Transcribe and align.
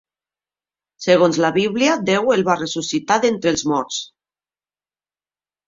Segons 1.05 1.39
la 1.45 1.51
Bíblia, 1.57 1.99
Déu 2.09 2.33
el 2.37 2.45
va 2.49 2.57
ressuscitar 2.63 3.21
d'entre 3.27 3.55
els 3.55 3.67
morts. 3.77 4.03